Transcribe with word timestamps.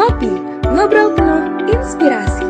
Ngopi, 0.00 0.32
ngobrol 0.72 1.12
penuh 1.12 1.44
inspirasi. 1.76 2.48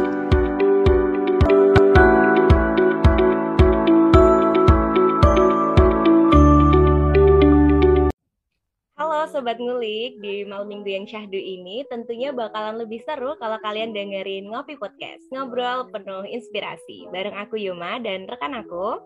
Halo 8.94 9.26
Sobat 9.34 9.58
Ngulik, 9.58 10.22
di 10.22 10.46
malam 10.46 10.70
minggu 10.70 10.94
yang 10.94 11.10
syahdu 11.10 11.34
ini 11.34 11.82
tentunya 11.90 12.30
bakalan 12.30 12.86
lebih 12.86 13.02
seru 13.02 13.34
kalau 13.42 13.58
kalian 13.66 13.90
dengerin 13.90 14.46
Ngopi 14.46 14.78
Podcast, 14.78 15.26
ngobrol 15.34 15.90
penuh 15.90 16.22
inspirasi. 16.30 17.10
Bareng 17.10 17.34
aku 17.34 17.58
Yuma 17.58 17.98
dan 17.98 18.30
rekan 18.30 18.62
aku. 18.62 19.02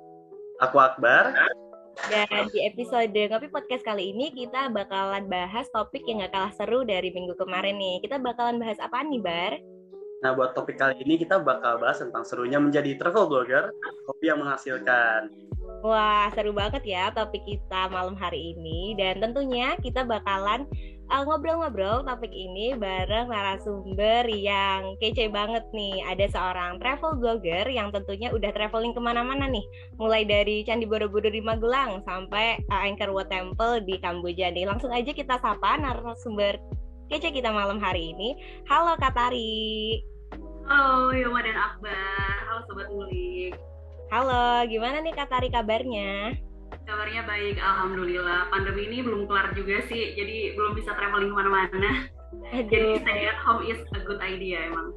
Aku 0.60 0.76
Akbar. 0.84 1.32
Dan 1.94 2.50
di 2.50 2.66
episode 2.66 3.14
Ngopi 3.14 3.48
Podcast 3.54 3.86
kali 3.86 4.10
ini 4.10 4.34
kita 4.34 4.66
bakalan 4.74 5.30
bahas 5.30 5.70
topik 5.70 6.02
yang 6.10 6.26
gak 6.26 6.34
kalah 6.34 6.52
seru 6.58 6.82
dari 6.82 7.14
minggu 7.14 7.38
kemarin 7.38 7.78
nih. 7.78 8.02
Kita 8.02 8.18
bakalan 8.18 8.58
bahas 8.58 8.82
apa 8.82 9.06
nih, 9.06 9.22
Bar? 9.22 9.52
Nah, 10.26 10.30
buat 10.34 10.58
topik 10.58 10.74
kali 10.74 11.04
ini 11.06 11.20
kita 11.22 11.38
bakal 11.38 11.78
bahas 11.78 12.02
tentang 12.02 12.26
serunya 12.26 12.58
menjadi 12.58 12.98
travel 12.98 13.30
blogger, 13.30 13.70
kopi 14.10 14.26
yang 14.26 14.42
menghasilkan. 14.42 15.30
Wah, 15.84 16.32
seru 16.34 16.50
banget 16.56 16.82
ya 16.82 17.12
topik 17.14 17.44
kita 17.46 17.92
malam 17.92 18.18
hari 18.18 18.56
ini. 18.56 18.98
Dan 18.98 19.22
tentunya 19.22 19.78
kita 19.78 20.02
bakalan 20.02 20.66
uh, 21.10 21.22
ngobrol-ngobrol 21.24 22.04
topik 22.06 22.32
ini 22.32 22.72
bareng 22.78 23.28
narasumber 23.28 24.28
yang 24.30 24.96
kece 25.00 25.28
banget 25.28 25.64
nih. 25.76 26.00
Ada 26.08 26.26
seorang 26.32 26.80
travel 26.80 27.20
blogger 27.20 27.66
yang 27.68 27.92
tentunya 27.92 28.32
udah 28.32 28.50
traveling 28.54 28.96
ke 28.96 29.00
mana-mana 29.00 29.48
nih. 29.50 29.64
Mulai 30.00 30.22
dari 30.24 30.64
Candi 30.64 30.88
Borobudur 30.88 31.32
di 31.32 31.44
Magelang 31.44 32.00
sampai 32.08 32.60
uh, 32.72 32.84
Angkor 32.86 33.12
Wat 33.12 33.28
Temple 33.28 33.84
di 33.84 34.00
Kamboja 34.00 34.52
nih. 34.54 34.64
Langsung 34.64 34.92
aja 34.94 35.10
kita 35.12 35.36
sapa 35.40 35.76
narasumber 35.80 36.56
kece 37.12 37.34
kita 37.34 37.52
malam 37.52 37.76
hari 37.76 38.16
ini. 38.16 38.36
Halo 38.70 38.96
Katari. 38.96 40.00
Halo 40.64 41.12
Yoma 41.12 41.44
dan 41.44 41.56
Akbar. 41.60 42.36
Halo 42.48 42.60
Sobat 42.64 42.88
Ngulik. 42.88 43.52
Halo, 44.12 44.62
gimana 44.68 45.00
nih 45.02 45.16
Katari 45.16 45.48
kabarnya? 45.50 46.38
Kabarnya 46.84 47.24
baik, 47.24 47.56
Alhamdulillah. 47.56 48.52
Pandemi 48.52 48.92
ini 48.92 48.98
belum 49.00 49.24
kelar 49.24 49.56
juga 49.56 49.80
sih, 49.88 50.12
jadi 50.12 50.52
belum 50.52 50.76
bisa 50.76 50.92
traveling 50.92 51.32
ke 51.32 51.36
mana-mana. 51.36 51.92
Jadi 52.52 53.00
stay 53.00 53.24
at 53.30 53.40
home 53.40 53.64
is 53.64 53.80
a 53.96 54.00
good 54.04 54.20
idea 54.20 54.68
emang. 54.68 54.92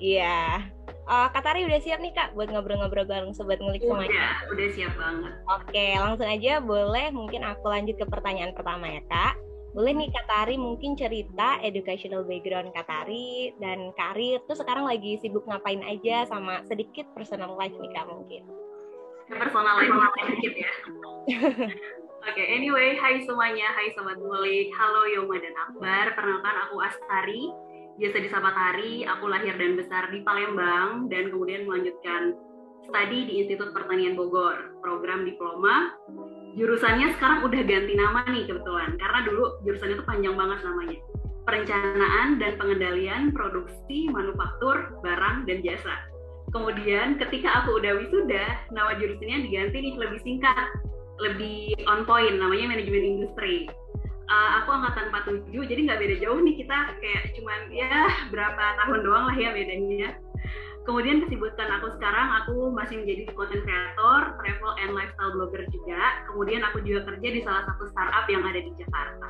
Iya. 0.00 0.68
Uh, 1.10 1.28
Katari 1.32 1.66
udah 1.66 1.80
siap 1.82 1.98
nih 1.98 2.14
kak 2.14 2.32
buat 2.38 2.48
ngobrol-ngobrol 2.48 3.04
bareng 3.04 3.34
sobat 3.34 3.58
ngulik 3.58 3.82
Udah, 3.82 4.04
semuanya. 4.06 4.26
udah 4.52 4.68
siap 4.72 4.92
banget. 4.94 5.32
Oke, 5.50 5.86
langsung 5.98 6.28
aja 6.28 6.52
boleh 6.62 7.06
mungkin 7.10 7.42
aku 7.42 7.66
lanjut 7.66 7.96
ke 7.98 8.06
pertanyaan 8.06 8.54
pertama 8.54 8.86
ya 8.88 9.02
kak. 9.10 9.34
Boleh 9.70 9.94
nih 9.94 10.10
Katari 10.10 10.58
mungkin 10.58 10.98
cerita 10.98 11.58
educational 11.62 12.26
background 12.26 12.74
Katari 12.74 13.54
dan 13.62 13.94
karir 13.94 14.42
tuh 14.46 14.58
sekarang 14.58 14.86
lagi 14.86 15.18
sibuk 15.22 15.46
ngapain 15.46 15.82
aja 15.82 16.26
sama 16.26 16.62
sedikit 16.66 17.06
personal 17.14 17.54
life 17.58 17.74
nih 17.78 17.90
kak 17.94 18.06
mungkin. 18.06 18.42
Personal 19.30 19.78
life 19.78 19.94
sedikit 20.26 20.54
ya. 20.58 20.72
Oke, 22.20 22.42
anyway, 22.50 22.98
hai 22.98 23.22
semuanya, 23.22 23.70
hai 23.78 23.94
Sobat 23.94 24.18
Ngulik. 24.18 24.74
Halo 24.74 25.06
Yoma 25.06 25.38
dan 25.38 25.54
Akbar, 25.54 26.18
perkenalkan 26.18 26.56
aku 26.66 26.82
Astari, 26.82 27.54
biasa 27.96 28.26
disapa 28.26 28.50
Tari. 28.50 29.06
Aku 29.06 29.30
lahir 29.30 29.54
dan 29.54 29.78
besar 29.78 30.10
di 30.10 30.26
Palembang 30.26 31.06
dan 31.06 31.30
kemudian 31.30 31.62
melanjutkan 31.64 32.34
studi 32.84 33.30
di 33.30 33.46
Institut 33.46 33.70
Pertanian 33.70 34.18
Bogor, 34.18 34.74
program 34.82 35.22
diploma. 35.22 35.94
Jurusannya 36.58 37.14
sekarang 37.14 37.46
udah 37.46 37.62
ganti 37.62 37.94
nama 37.94 38.26
nih 38.26 38.50
kebetulan, 38.50 38.98
karena 38.98 39.18
dulu 39.30 39.62
jurusannya 39.62 39.94
itu 39.94 40.06
panjang 40.10 40.34
banget 40.34 40.58
namanya. 40.66 40.98
Perencanaan 41.46 42.28
dan 42.42 42.52
pengendalian 42.58 43.22
produksi 43.30 44.10
manufaktur 44.10 44.98
barang 45.06 45.46
dan 45.46 45.62
jasa. 45.62 46.09
Kemudian 46.50 47.18
ketika 47.22 47.62
aku 47.62 47.78
udah 47.78 47.92
wisuda, 48.02 48.44
nama 48.74 48.98
jurusannya 48.98 49.46
diganti 49.46 49.76
nih 49.78 49.94
lebih 49.94 50.20
singkat, 50.26 50.68
lebih 51.22 51.78
on 51.86 52.02
point, 52.02 52.34
namanya 52.38 52.74
manajemen 52.74 53.18
industri. 53.18 53.70
Uh, 54.30 54.62
aku 54.62 54.70
angkatan 54.70 55.10
47, 55.10 55.70
jadi 55.70 55.80
nggak 55.90 56.00
beda 56.06 56.16
jauh 56.22 56.38
nih 56.38 56.54
kita 56.54 56.78
kayak 57.02 57.34
cuman 57.34 57.60
ya 57.74 58.06
berapa 58.30 58.64
tahun 58.78 59.02
doang 59.02 59.24
lah 59.26 59.34
ya 59.34 59.50
bedanya 59.50 60.14
kemudian 60.90 61.22
kesibukan 61.22 61.70
aku 61.78 61.94
sekarang 62.00 62.28
aku 62.42 62.72
masih 62.72 62.98
menjadi 63.04 63.30
content 63.36 63.62
creator, 63.62 64.20
travel 64.40 64.72
and 64.80 64.90
lifestyle 64.96 65.32
blogger 65.36 65.64
juga. 65.70 66.02
Kemudian 66.26 66.66
aku 66.66 66.82
juga 66.82 67.06
kerja 67.12 67.28
di 67.30 67.40
salah 67.44 67.62
satu 67.68 67.84
startup 67.92 68.26
yang 68.26 68.42
ada 68.42 68.58
di 68.58 68.72
Jakarta. 68.74 69.28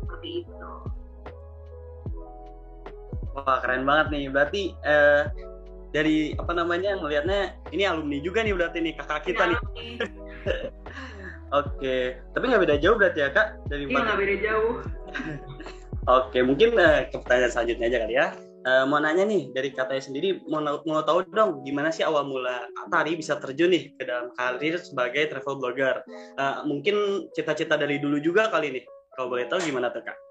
Seperti 0.00 0.28
itu. 0.40 0.70
Wah, 3.36 3.58
keren 3.60 3.84
banget 3.84 4.06
nih. 4.16 4.24
Berarti 4.32 4.62
eh, 4.80 5.22
dari 5.92 6.36
apa 6.36 6.52
namanya 6.52 6.96
ngelihatnya 7.00 7.56
ini 7.72 7.84
alumni 7.88 8.18
juga 8.20 8.44
nih 8.44 8.54
berarti 8.54 8.78
nih 8.84 8.94
kakak 9.00 9.24
kita 9.28 9.42
nih. 9.52 9.58
Oke, 11.58 12.20
tapi 12.36 12.44
nggak 12.44 12.62
beda 12.68 12.76
jauh 12.76 12.96
berarti 13.00 13.24
ya 13.24 13.28
kak 13.32 13.56
dari 13.72 13.88
Iya 13.88 14.04
nggak 14.04 14.18
beda 14.20 14.36
jauh. 14.44 14.72
Oke, 16.20 16.38
mungkin 16.44 16.76
eh, 16.76 17.08
ke 17.08 17.16
pertanyaan 17.20 17.52
selanjutnya 17.52 17.86
aja 17.88 17.98
kali 18.04 18.14
ya. 18.16 18.26
Uh, 18.68 18.84
mau 18.84 19.00
nanya 19.00 19.24
nih 19.24 19.48
dari 19.54 19.72
katanya 19.72 20.02
sendiri 20.02 20.44
mau 20.50 20.60
mau 20.60 21.00
tahu 21.00 21.24
dong 21.30 21.62
gimana 21.62 21.94
sih 21.94 22.02
awal 22.04 22.26
mula 22.26 22.68
Tari 22.90 23.14
bisa 23.14 23.38
terjun 23.38 23.70
nih 23.70 23.94
ke 23.96 24.04
dalam 24.04 24.34
karir 24.36 24.76
sebagai 24.76 25.30
travel 25.32 25.56
blogger. 25.56 26.04
Uh, 26.36 26.66
mungkin 26.68 27.28
cita-cita 27.32 27.80
dari 27.80 27.96
dulu 27.96 28.20
juga 28.20 28.52
kali 28.52 28.76
nih. 28.76 28.84
Kalau 29.16 29.32
boleh 29.32 29.48
tahu 29.48 29.64
gimana 29.64 29.88
tuh 29.88 30.04
kak? 30.04 30.27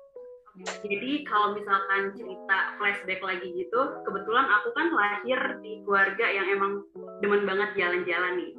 Jadi 0.65 1.21
kalau 1.29 1.53
misalkan 1.53 2.17
cerita 2.17 2.57
flashback 2.81 3.21
lagi 3.21 3.53
gitu, 3.53 4.01
kebetulan 4.01 4.47
aku 4.49 4.73
kan 4.73 4.89
lahir 4.89 5.39
di 5.61 5.85
keluarga 5.85 6.25
yang 6.25 6.47
emang 6.49 6.81
demen 7.21 7.45
banget 7.45 7.77
jalan-jalan 7.77 8.33
nih. 8.41 8.51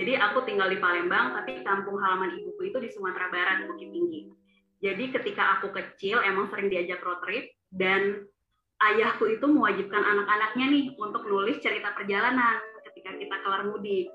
Jadi 0.00 0.12
aku 0.16 0.48
tinggal 0.48 0.72
di 0.72 0.80
Palembang, 0.80 1.36
tapi 1.36 1.60
kampung 1.60 2.00
halaman 2.00 2.32
ibuku 2.40 2.72
itu 2.72 2.78
di 2.80 2.88
Sumatera 2.88 3.28
Barat, 3.28 3.68
Bukit 3.68 3.92
Tinggi. 3.92 4.32
Jadi 4.80 5.04
ketika 5.12 5.60
aku 5.60 5.70
kecil 5.76 6.24
emang 6.24 6.48
sering 6.48 6.72
diajak 6.72 7.04
road 7.04 7.20
trip 7.22 7.52
dan 7.70 8.24
ayahku 8.82 9.30
itu 9.30 9.46
mewajibkan 9.46 10.02
anak-anaknya 10.02 10.66
nih 10.72 10.84
untuk 10.98 11.22
nulis 11.28 11.60
cerita 11.62 11.94
perjalanan 11.94 12.58
ketika 12.90 13.14
kita 13.14 13.36
kelar 13.46 13.62
mudik. 13.68 14.10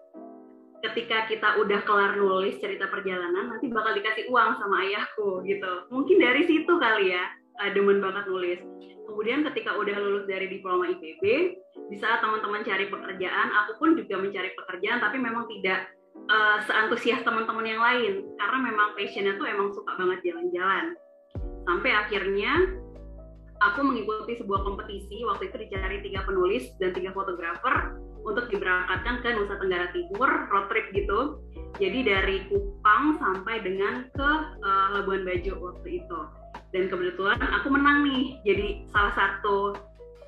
Ketika 0.78 1.26
kita 1.26 1.58
udah 1.58 1.82
kelar 1.90 2.14
nulis 2.22 2.62
cerita 2.62 2.86
perjalanan, 2.86 3.50
nanti 3.50 3.66
bakal 3.70 3.98
dikasih 3.98 4.30
uang 4.30 4.62
sama 4.62 4.86
ayahku 4.86 5.42
gitu. 5.42 5.90
Mungkin 5.90 6.18
dari 6.22 6.46
situ 6.46 6.70
kali 6.78 7.18
ya, 7.18 7.24
demen 7.74 7.98
banget 7.98 8.30
nulis. 8.30 8.62
Kemudian 9.08 9.42
ketika 9.50 9.74
udah 9.74 9.98
lulus 9.98 10.26
dari 10.30 10.46
diploma 10.52 10.86
IPB, 10.94 11.24
di 11.88 11.96
saat 11.98 12.22
teman-teman 12.22 12.62
cari 12.62 12.92
pekerjaan, 12.92 13.48
aku 13.64 13.80
pun 13.82 13.90
juga 13.98 14.20
mencari 14.20 14.54
pekerjaan, 14.54 15.00
tapi 15.02 15.18
memang 15.18 15.48
tidak 15.50 15.90
uh, 16.30 16.60
seantusias 16.68 17.24
teman-teman 17.26 17.66
yang 17.66 17.82
lain. 17.82 18.14
Karena 18.38 18.58
memang 18.62 18.94
passionnya 18.94 19.34
tuh 19.40 19.48
emang 19.50 19.74
suka 19.74 19.96
banget 19.98 20.20
jalan-jalan. 20.30 20.94
Sampai 21.66 21.92
akhirnya 21.96 22.52
aku 23.64 23.80
mengikuti 23.82 24.38
sebuah 24.38 24.62
kompetisi 24.62 25.26
waktu 25.26 25.50
itu 25.50 25.58
dicari 25.66 25.98
tiga 26.06 26.22
penulis 26.28 26.70
dan 26.78 26.94
tiga 26.94 27.10
fotografer 27.16 27.98
untuk 28.24 28.50
diberangkatkan 28.50 29.22
ke 29.22 29.30
Nusa 29.36 29.56
Tenggara 29.60 29.88
Timur 29.92 30.30
road 30.50 30.66
trip 30.72 30.88
gitu. 30.94 31.42
Jadi 31.78 32.10
dari 32.10 32.38
Kupang 32.50 33.22
sampai 33.22 33.62
dengan 33.62 34.10
ke 34.16 34.30
uh, 34.64 34.88
Labuan 34.98 35.22
Bajo 35.28 35.58
waktu 35.62 36.02
itu. 36.02 36.20
Dan 36.74 36.90
kebetulan 36.90 37.38
aku 37.40 37.68
menang 37.70 38.08
nih 38.08 38.42
jadi 38.44 38.68
salah 38.90 39.14
satu 39.14 39.78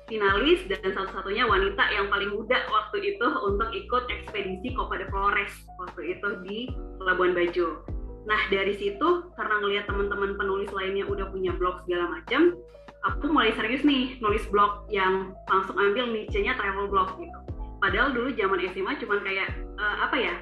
finalis 0.06 0.66
dan 0.66 0.82
satu-satunya 0.82 1.46
wanita 1.46 1.86
yang 1.94 2.10
paling 2.10 2.34
muda 2.34 2.66
waktu 2.66 3.14
itu 3.14 3.26
untuk 3.46 3.70
ikut 3.70 4.04
ekspedisi 4.10 4.74
Copa 4.74 4.98
de 4.98 5.06
Flores 5.10 5.54
waktu 5.78 6.18
itu 6.18 6.28
di 6.46 6.58
Labuan 7.02 7.34
Bajo. 7.34 7.82
Nah 8.26 8.40
dari 8.50 8.74
situ 8.78 9.30
karena 9.38 9.54
ngelihat 9.62 9.86
teman-teman 9.86 10.34
penulis 10.34 10.70
lainnya 10.74 11.06
udah 11.06 11.30
punya 11.30 11.54
blog 11.56 11.82
segala 11.86 12.20
macam 12.20 12.58
aku 13.04 13.32
mulai 13.32 13.52
serius 13.56 13.80
nih 13.84 14.20
nulis 14.20 14.44
blog 14.52 14.84
yang 14.92 15.32
langsung 15.48 15.76
ambil 15.76 16.08
niche-nya 16.12 16.56
travel 16.56 16.88
blog 16.88 17.16
gitu. 17.16 17.38
Padahal 17.80 18.12
dulu 18.12 18.28
zaman 18.36 18.60
SMA 18.70 18.92
cuman 19.00 19.20
kayak 19.24 19.48
uh, 19.80 19.96
apa 20.04 20.16
ya? 20.20 20.34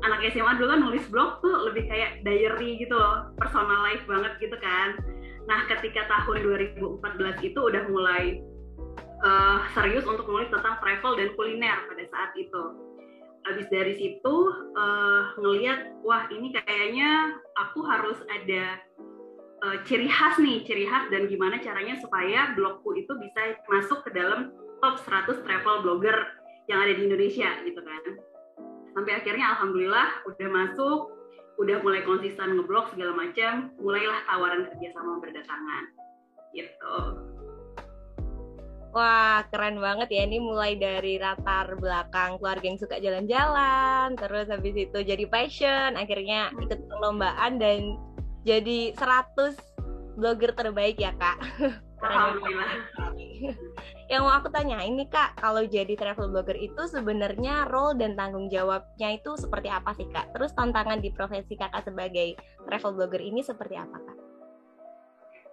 Anak 0.00 0.26
SMA 0.32 0.58
dulu 0.58 0.68
kan 0.74 0.80
nulis 0.80 1.04
blog 1.12 1.38
tuh 1.44 1.70
lebih 1.70 1.86
kayak 1.86 2.24
diary 2.26 2.80
gitu 2.80 2.96
loh, 2.96 3.30
personal 3.38 3.84
life 3.84 4.02
banget 4.08 4.32
gitu 4.42 4.56
kan. 4.58 4.98
Nah, 5.46 5.66
ketika 5.70 6.08
tahun 6.08 6.42
2014 6.42 7.46
itu 7.46 7.58
udah 7.58 7.84
mulai 7.92 8.40
uh, 9.24 9.60
serius 9.76 10.04
untuk 10.08 10.26
nulis 10.28 10.48
tentang 10.48 10.80
travel 10.80 11.16
dan 11.16 11.28
kuliner 11.36 11.78
pada 11.88 12.04
saat 12.10 12.30
itu. 12.36 12.62
Habis 13.48 13.66
dari 13.72 13.94
situ 13.96 14.34
uh, 14.76 15.32
ngelihat 15.40 15.96
wah 16.04 16.28
ini 16.28 16.52
kayaknya 16.52 17.40
aku 17.56 17.80
harus 17.88 18.20
ada 18.28 18.76
uh, 19.64 19.76
ciri 19.88 20.08
khas 20.08 20.36
nih, 20.36 20.64
ciri 20.64 20.84
khas 20.84 21.08
dan 21.08 21.28
gimana 21.28 21.56
caranya 21.60 21.96
supaya 22.00 22.52
blogku 22.52 22.92
itu 22.96 23.12
bisa 23.16 23.56
masuk 23.68 24.04
ke 24.04 24.12
dalam 24.12 24.52
top 24.80 24.96
100 25.00 25.44
travel 25.44 25.76
blogger 25.84 26.16
yang 26.70 26.86
ada 26.86 26.94
di 26.94 27.02
Indonesia 27.02 27.50
gitu 27.66 27.82
kan. 27.82 28.02
Sampai 28.94 29.18
akhirnya 29.18 29.58
alhamdulillah 29.58 30.22
udah 30.30 30.48
masuk, 30.54 30.98
udah 31.58 31.82
mulai 31.82 32.06
konsisten 32.06 32.54
ngeblog 32.54 32.94
segala 32.94 33.12
macam, 33.18 33.74
mulailah 33.82 34.22
tawaran 34.30 34.70
kerjasama 34.70 35.18
berdatangan. 35.18 35.84
Gitu. 36.54 36.96
Wah, 38.90 39.46
keren 39.54 39.78
banget 39.78 40.10
ya. 40.10 40.26
Ini 40.26 40.42
mulai 40.42 40.74
dari 40.74 41.14
latar 41.18 41.78
belakang 41.78 42.42
keluarga 42.42 42.66
yang 42.66 42.78
suka 42.78 42.98
jalan-jalan, 42.98 44.18
terus 44.18 44.50
habis 44.50 44.74
itu 44.74 44.98
jadi 44.98 45.30
passion, 45.30 45.94
akhirnya 45.94 46.50
ikut 46.58 46.90
perlombaan 46.90 47.62
dan 47.62 47.94
jadi 48.42 48.90
100 48.98 49.54
blogger 50.18 50.50
terbaik 50.58 50.98
ya, 50.98 51.14
Kak. 51.18 51.38
Alhamdulillah. 52.02 52.99
Yang 54.12 54.22
mau 54.26 54.34
aku 54.36 54.48
tanya 54.52 54.82
ini 54.84 55.08
Kak, 55.08 55.40
kalau 55.40 55.64
jadi 55.64 55.96
travel 55.96 56.30
blogger 56.30 56.56
itu 56.56 56.82
sebenarnya 56.88 57.68
role 57.68 57.96
dan 57.96 58.14
tanggung 58.14 58.52
jawabnya 58.52 59.16
itu 59.16 59.36
seperti 59.38 59.68
apa 59.72 59.96
sih 59.96 60.08
Kak? 60.08 60.36
Terus 60.36 60.52
tantangan 60.52 61.00
di 61.00 61.10
profesi 61.12 61.56
Kakak 61.56 61.88
sebagai 61.88 62.36
travel 62.68 62.96
blogger 62.96 63.22
ini 63.22 63.40
seperti 63.40 63.76
apa 63.80 63.96
Kak? 63.96 64.20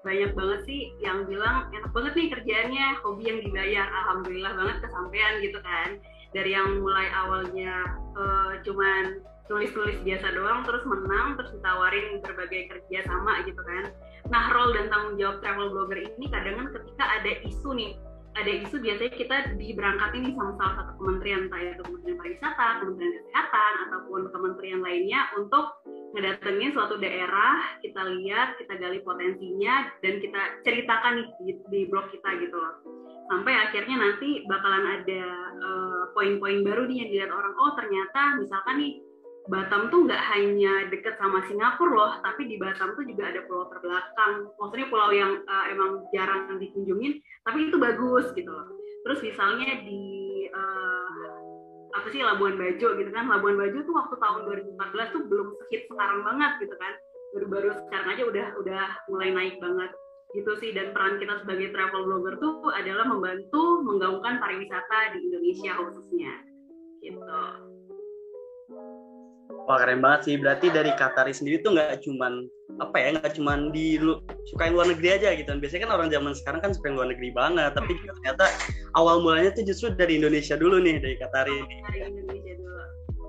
banyak 0.07 0.31
banget 0.39 0.60
sih 0.63 0.81
yang 1.04 1.28
bilang 1.28 1.68
enak 1.75 1.92
banget 1.92 2.13
nih 2.16 2.28
kerjaannya 2.31 2.88
hobi 3.04 3.24
yang 3.28 3.39
dibayar 3.44 3.88
alhamdulillah 3.92 4.54
banget 4.56 4.78
kesampaian 4.88 5.34
gitu 5.44 5.60
kan 5.60 6.00
dari 6.31 6.56
yang 6.56 6.80
mulai 6.80 7.12
awalnya 7.12 7.98
uh, 8.16 8.56
cuman 8.63 9.19
tulis-tulis 9.51 10.00
biasa 10.07 10.28
doang 10.31 10.63
terus 10.63 10.84
menang 10.88 11.36
terus 11.36 11.51
ditawarin 11.56 12.24
berbagai 12.24 12.72
kerja 12.72 13.00
sama 13.04 13.44
gitu 13.44 13.60
kan 13.60 13.84
nah 14.28 14.50
role 14.52 14.74
dan 14.75 14.90
tanggung 14.90 15.16
jawab 15.22 15.38
travel 15.40 15.69
blogger 15.72 16.00
ini 16.02 16.25
kadang 16.28 16.56
kan 16.60 16.68
ketika 16.75 17.04
ada 17.22 17.31
isu 17.46 17.69
nih 17.78 17.92
ada 18.38 18.52
isu 18.54 18.78
biasanya 18.78 19.14
kita 19.18 19.38
diberangkatin 19.58 20.22
nih 20.30 20.34
sama 20.38 20.54
salah 20.62 20.74
satu 20.81 20.92
kementerian 21.02 21.50
entah 21.50 21.62
itu 21.62 21.81
kementerian 21.81 22.18
pariwisata 22.22 22.66
kementerian 22.86 23.14
kesehatan 23.18 23.74
ataupun 23.90 24.22
kementerian 24.30 24.81
lainnya 24.86 25.22
untuk 25.34 25.66
ngedatengin 26.16 26.72
suatu 26.72 26.96
daerah, 26.98 27.78
kita 27.84 28.00
lihat, 28.00 28.56
kita 28.58 28.80
gali 28.80 29.04
potensinya, 29.04 29.92
dan 30.00 30.24
kita 30.24 30.42
ceritakan 30.63 31.20
nih 31.20 31.28
di, 31.44 31.52
di 31.68 31.81
blog 31.92 32.08
kita 32.10 32.30
gitu 32.40 32.56
loh. 32.56 32.80
Sampai 33.28 33.54
akhirnya 33.54 34.00
nanti 34.00 34.48
bakalan 34.48 35.04
ada 35.04 35.24
uh, 35.60 36.04
poin-poin 36.16 36.63
baru 36.63 36.88
nih 36.88 36.98
yang 37.04 37.10
dilihat 37.12 37.31
orang, 37.36 37.54
oh 37.60 37.75
ternyata 37.75 38.40
misalkan 38.40 38.80
nih 38.80 38.92
Batam 39.48 39.88
tuh 39.88 40.04
nggak 40.04 40.24
hanya 40.36 40.92
deket 40.92 41.16
sama 41.16 41.40
Singapura 41.48 41.92
loh, 41.96 42.14
tapi 42.20 42.52
di 42.52 42.60
Batam 42.60 42.94
tuh 43.00 43.08
juga 43.08 43.32
ada 43.32 43.44
pulau 43.48 43.72
terbelakang. 43.72 44.52
Maksudnya 44.60 44.88
pulau 44.92 45.10
yang 45.16 45.40
uh, 45.48 45.66
emang 45.72 46.04
jarang 46.12 46.60
dikunjungin, 46.60 47.24
tapi 47.48 47.72
itu 47.72 47.80
bagus 47.80 48.32
gitu 48.36 48.52
loh. 48.52 48.68
Terus 49.08 49.20
misalnya 49.24 49.88
di 49.88 50.04
uh, 50.52 51.08
apa 51.96 52.08
sih 52.12 52.22
Labuan 52.22 52.60
Bajo 52.60 52.94
gitu 53.00 53.10
kan 53.10 53.26
Labuan 53.32 53.58
Bajo 53.58 53.80
tuh 53.82 53.96
waktu 53.96 54.16
tahun 54.20 54.42
2014 54.78 55.16
tuh 55.16 55.22
belum 55.26 55.48
sehit 55.66 55.90
sekarang 55.90 56.22
banget 56.28 56.52
gitu 56.68 56.76
kan 56.78 56.94
baru-baru 57.34 57.70
sekarang 57.88 58.08
aja 58.14 58.24
udah 58.24 58.48
udah 58.62 58.86
mulai 59.10 59.30
naik 59.34 59.56
banget 59.58 59.92
gitu 60.36 60.52
sih 60.60 60.76
dan 60.76 60.92
peran 60.92 61.18
kita 61.18 61.40
sebagai 61.42 61.72
travel 61.72 62.04
blogger 62.04 62.36
tuh 62.38 62.68
adalah 62.76 63.08
membantu 63.08 63.82
menggaungkan 63.82 64.44
pariwisata 64.44 65.16
di 65.16 65.32
Indonesia 65.32 65.72
khususnya 65.80 66.34
gitu 67.00 67.22
Wah 69.68 69.75
keren 69.84 70.00
banget 70.00 70.22
sih. 70.24 70.36
Berarti 70.40 70.72
dari 70.72 70.96
Katari 70.96 71.36
sendiri 71.36 71.60
tuh 71.60 71.75
nggak 71.75 72.00
cuman 72.08 72.48
apa 72.80 72.96
ya, 72.96 73.08
nggak 73.19 73.36
cuman 73.36 73.75
di 73.75 74.00
lu, 74.00 74.24
sukain 74.48 74.72
luar 74.72 74.88
negeri 74.88 75.19
aja 75.19 75.36
gitu. 75.36 75.52
Biasanya 75.60 75.81
kan 75.84 75.94
orang 76.00 76.08
zaman 76.08 76.31
sekarang 76.31 76.60
kan 76.64 76.72
suka 76.72 76.96
luar 76.96 77.12
negeri 77.12 77.36
banget. 77.36 77.75
Tapi 77.75 77.92
hmm. 77.92 78.08
ternyata 78.08 78.46
awal 78.96 79.19
mulanya 79.19 79.52
tuh 79.52 79.68
justru 79.68 79.92
dari 79.92 80.16
Indonesia 80.16 80.56
dulu 80.56 80.80
nih, 80.80 81.04
dari 81.04 81.16
Katari. 81.19 81.60
Dari 81.68 82.00
Indonesia 82.00 82.54
dulu. 82.56 82.80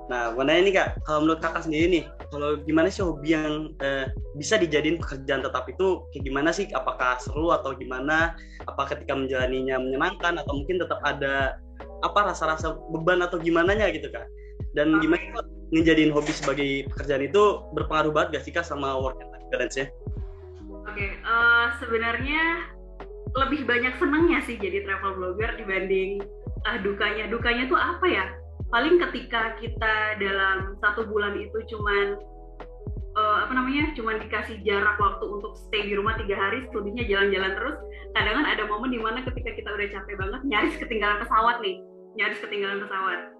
Nah, 0.09 0.33
mana 0.33 0.57
ini 0.57 0.73
kak, 0.73 1.05
kalau 1.05 1.27
menurut 1.27 1.43
kakak 1.43 1.69
sendiri 1.69 1.87
nih, 2.01 2.05
kalau 2.33 2.57
gimana 2.65 2.89
sih 2.89 3.05
hobi 3.05 3.37
yang 3.37 3.75
eh, 3.83 4.09
bisa 4.39 4.57
dijadiin 4.57 4.97
pekerjaan 5.03 5.43
tetap 5.43 5.67
itu 5.67 6.07
kayak 6.15 6.23
gimana 6.23 6.55
sih? 6.55 6.71
Apakah 6.71 7.19
seru 7.19 7.51
atau 7.51 7.75
gimana? 7.75 8.39
Apa 8.65 8.89
ketika 8.95 9.19
menjalaninya 9.19 9.77
menyenangkan 9.77 10.39
atau 10.39 10.53
mungkin 10.55 10.81
tetap 10.81 11.03
ada 11.03 11.59
apa 12.07 12.31
rasa-rasa 12.31 12.79
beban 12.95 13.27
atau 13.27 13.43
gimana 13.43 13.75
gitu 13.91 14.07
kak? 14.09 14.25
Dan 14.73 14.97
gimana 15.03 15.45
ngejadiin 15.69 16.13
hobi 16.13 16.33
sebagai 16.33 16.89
pekerjaan 16.93 17.29
itu 17.29 17.61
berpengaruh 17.77 18.13
banget 18.13 18.41
gak 18.41 18.45
sih 18.49 18.53
kak 18.53 18.65
sama 18.65 18.97
work 18.97 19.21
and 19.21 19.29
life 19.33 19.49
balance 19.53 19.77
ya? 19.77 19.87
Oke, 20.89 20.97
okay, 20.97 21.11
uh, 21.21 21.29
eh, 21.29 21.67
sebenarnya 21.85 22.43
lebih 23.37 23.69
banyak 23.69 23.93
senangnya 24.01 24.41
sih 24.49 24.57
jadi 24.57 24.89
travel 24.89 25.21
blogger 25.21 25.53
dibanding 25.61 26.25
uh, 26.65 26.79
dukanya. 26.81 27.29
Dukanya 27.29 27.69
tuh 27.69 27.77
apa 27.77 28.07
ya? 28.09 28.25
Paling 28.73 29.01
ketika 29.01 29.57
kita 29.61 30.21
dalam 30.21 30.77
satu 30.81 31.05
bulan 31.09 31.37
itu 31.37 31.57
cuman 31.77 32.17
uh, 33.17 33.39
apa 33.45 33.53
namanya, 33.53 33.93
cuman 33.93 34.17
dikasih 34.25 34.61
jarak 34.65 34.97
waktu 34.97 35.25
untuk 35.29 35.57
stay 35.69 35.85
di 35.85 35.93
rumah 35.97 36.17
tiga 36.17 36.41
hari, 36.41 36.65
selebihnya 36.73 37.05
jalan-jalan 37.05 37.53
terus. 37.53 37.77
Kadang 38.17 38.41
kan 38.41 38.47
ada 38.49 38.65
momen 38.65 38.89
di 38.89 39.01
mana 39.01 39.21
ketika 39.21 39.53
kita 39.53 39.69
udah 39.69 39.89
capek 39.93 40.17
banget, 40.17 40.41
nyaris 40.49 40.75
ketinggalan 40.81 41.21
pesawat 41.21 41.61
nih, 41.61 41.77
nyaris 42.17 42.41
ketinggalan 42.41 42.81
pesawat 42.89 43.38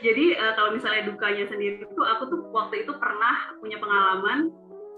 jadi 0.00 0.24
uh, 0.38 0.52
kalau 0.54 0.70
misalnya 0.74 1.10
dukanya 1.10 1.44
sendiri 1.50 1.82
itu 1.82 2.02
aku 2.02 2.22
tuh 2.30 2.40
waktu 2.54 2.86
itu 2.86 2.92
pernah 2.96 3.54
punya 3.58 3.78
pengalaman 3.82 4.52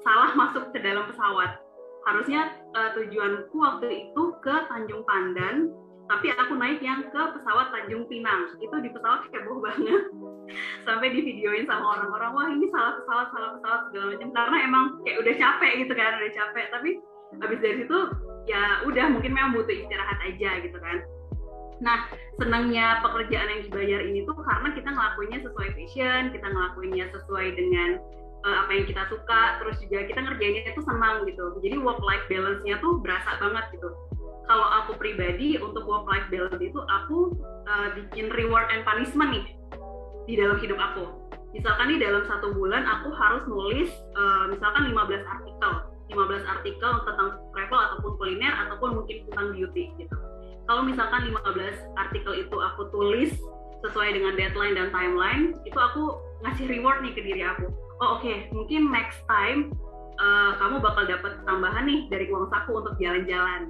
salah 0.04 0.32
masuk 0.36 0.72
ke 0.72 0.78
dalam 0.80 1.08
pesawat. 1.08 1.60
Harusnya 2.08 2.56
uh, 2.76 2.90
tujuanku 2.96 3.56
waktu 3.60 4.08
itu 4.08 4.22
ke 4.40 4.54
Tanjung 4.68 5.04
Pandan 5.04 5.72
tapi 6.10 6.26
aku 6.34 6.58
naik 6.58 6.82
yang 6.82 7.06
ke 7.06 7.22
pesawat 7.38 7.70
Tanjung 7.70 8.10
Pinang. 8.10 8.58
Itu 8.58 8.82
di 8.82 8.90
pesawat 8.90 9.30
heboh 9.30 9.62
banget. 9.62 10.10
Sampai 10.88 11.14
di 11.14 11.22
videoin 11.22 11.70
sama 11.70 11.94
orang-orang 11.94 12.30
wah 12.34 12.48
ini 12.50 12.66
salah 12.74 12.98
pesawat 12.98 13.26
salah 13.30 13.50
pesawat 13.60 13.80
segala 13.88 14.04
macam. 14.16 14.28
Karena 14.34 14.56
emang 14.66 14.84
kayak 15.06 15.18
udah 15.22 15.34
capek 15.38 15.72
gitu 15.86 15.92
kan 15.94 16.18
udah 16.18 16.32
capek. 16.34 16.66
Tapi 16.74 16.90
habis 17.38 17.58
dari 17.62 17.76
situ 17.86 17.98
ya 18.50 18.82
udah 18.90 19.06
mungkin 19.14 19.30
memang 19.30 19.54
butuh 19.54 19.70
istirahat 19.70 20.18
aja 20.26 20.50
gitu 20.66 20.78
kan 20.82 20.98
Nah, 21.80 22.12
senangnya 22.36 23.00
pekerjaan 23.00 23.48
yang 23.48 23.62
dibayar 23.64 24.00
ini 24.04 24.24
tuh 24.28 24.36
karena 24.36 24.68
kita 24.76 24.88
ngelakuinnya 24.92 25.40
sesuai 25.48 25.68
passion, 25.72 26.22
kita 26.32 26.46
ngelakuinnya 26.52 27.06
sesuai 27.08 27.46
dengan 27.56 27.90
uh, 28.44 28.56
apa 28.64 28.70
yang 28.76 28.84
kita 28.84 29.02
suka, 29.08 29.42
terus 29.64 29.76
juga 29.80 30.04
kita 30.04 30.20
ngerjainnya 30.20 30.62
itu 30.68 30.82
senang 30.84 31.24
gitu. 31.24 31.56
Jadi 31.64 31.76
work 31.80 32.00
life 32.04 32.24
balance-nya 32.28 32.76
tuh 32.84 33.00
berasa 33.00 33.40
banget 33.40 33.64
gitu. 33.72 33.88
Kalau 34.44 34.66
aku 34.82 34.92
pribadi 35.00 35.56
untuk 35.56 35.88
work 35.88 36.04
life 36.04 36.28
balance 36.28 36.60
itu 36.60 36.80
aku 36.84 37.32
uh, 37.64 37.88
bikin 37.96 38.28
reward 38.36 38.68
and 38.68 38.84
punishment 38.84 39.32
nih 39.32 39.46
di 40.28 40.36
dalam 40.36 40.60
hidup 40.60 40.76
aku. 40.76 41.08
Misalkan 41.56 41.96
nih 41.96 41.98
dalam 41.98 42.28
satu 42.28 42.52
bulan 42.54 42.84
aku 42.84 43.08
harus 43.16 43.42
nulis 43.48 43.90
uh, 44.20 44.52
misalkan 44.52 44.92
15 44.92 45.00
artikel, 45.26 45.72
15 46.12 46.44
artikel 46.44 46.92
tentang 47.08 47.40
travel 47.56 47.80
ataupun 47.88 48.12
kuliner 48.20 48.52
ataupun 48.68 49.00
mungkin 49.00 49.16
tentang 49.32 49.56
beauty 49.56 49.90
gitu 49.96 50.18
kalau 50.70 50.86
misalkan 50.86 51.26
15 51.26 51.98
artikel 51.98 52.46
itu 52.46 52.56
aku 52.62 52.94
tulis 52.94 53.34
sesuai 53.82 54.14
dengan 54.14 54.38
deadline 54.38 54.78
dan 54.78 54.94
timeline, 54.94 55.58
itu 55.66 55.74
aku 55.74 56.22
ngasih 56.46 56.70
reward 56.70 57.02
nih 57.02 57.10
ke 57.10 57.26
diri 57.26 57.42
aku. 57.42 57.74
Oh 57.98 58.14
oke, 58.14 58.22
okay, 58.22 58.46
mungkin 58.54 58.86
next 58.86 59.18
time 59.26 59.74
uh, 60.22 60.54
kamu 60.62 60.78
bakal 60.78 61.10
dapat 61.10 61.42
tambahan 61.42 61.90
nih 61.90 62.06
dari 62.06 62.30
uang 62.30 62.54
saku 62.54 62.78
untuk 62.78 62.94
jalan-jalan. 63.02 63.66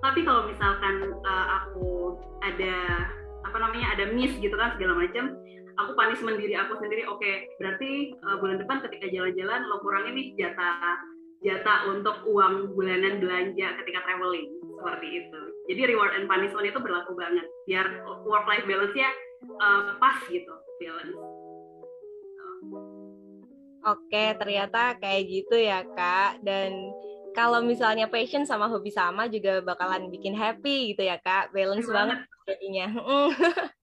Tapi 0.00 0.24
kalau 0.24 0.48
misalkan 0.48 1.12
uh, 1.28 1.46
aku 1.60 2.16
ada 2.40 3.04
apa 3.44 3.56
namanya 3.60 4.00
ada 4.00 4.08
miss 4.08 4.32
gitu 4.40 4.56
kan 4.56 4.72
segala 4.80 4.96
macam, 4.96 5.36
aku 5.76 5.92
punishment 5.92 6.40
diri 6.40 6.56
aku 6.56 6.80
sendiri. 6.80 7.04
Oke, 7.04 7.20
okay, 7.20 7.34
berarti 7.60 8.16
uh, 8.24 8.40
bulan 8.40 8.64
depan 8.64 8.80
ketika 8.88 9.12
jalan-jalan 9.12 9.60
lo 9.68 9.84
kurangin 9.84 10.16
nih 10.16 10.40
jatah 10.40 11.04
jatah 11.44 11.88
untuk 11.92 12.16
uang 12.24 12.72
bulanan 12.72 13.20
belanja 13.20 13.76
ketika 13.84 14.08
traveling 14.08 14.56
seperti 14.80 15.20
itu. 15.20 15.42
Jadi 15.70 15.94
reward 15.94 16.18
and 16.18 16.26
punishment 16.26 16.66
itu 16.66 16.82
berlaku 16.82 17.14
banget 17.14 17.46
biar 17.70 17.86
work 18.26 18.42
life 18.50 18.66
balance-nya 18.66 19.06
uh, 19.62 19.94
pas 20.02 20.18
gitu 20.26 20.50
balance. 20.82 21.14
Oke, 23.80 24.24
ternyata 24.36 24.98
kayak 24.98 25.22
gitu 25.30 25.56
ya 25.56 25.86
kak. 25.94 26.42
Dan 26.42 26.74
kalau 27.32 27.62
misalnya 27.62 28.10
passion 28.10 28.42
sama 28.42 28.66
hobi 28.66 28.90
sama 28.90 29.30
juga 29.30 29.62
bakalan 29.62 30.10
bikin 30.10 30.34
happy 30.34 30.92
gitu 30.92 31.06
ya 31.06 31.22
kak. 31.22 31.54
Balance 31.54 31.86
banget 31.88 32.18
jadinya. 32.50 32.90